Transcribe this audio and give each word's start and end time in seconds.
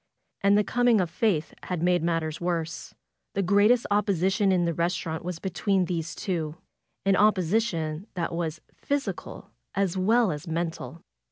And 0.41 0.57
the 0.57 0.63
coming 0.63 0.99
of 0.99 1.11
Faith 1.11 1.53
had 1.65 1.83
made 1.83 2.01
matters 2.01 2.41
worse. 2.41 2.95
The 3.35 3.43
greatest 3.43 3.85
opposi 3.91 4.33
tion 4.33 4.51
in 4.51 4.65
the 4.65 4.73
restaurant 4.73 5.23
was 5.23 5.37
between 5.37 5.85
these 5.85 6.15
two; 6.15 6.55
an 7.05 7.13
oppo 7.13 7.43
sition 7.47 8.07
that 8.15 8.33
was 8.33 8.61
physical 8.73 9.51
as 9.75 9.97
well 9.99 10.31
as 10.31 10.47
mental. 10.47 11.03